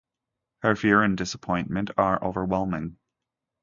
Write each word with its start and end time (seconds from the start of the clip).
Her 0.63 0.75
fear 0.75 1.03
and 1.03 1.15
disappointment 1.15 1.91
are 1.95 2.23
overwhelming. 2.23 2.97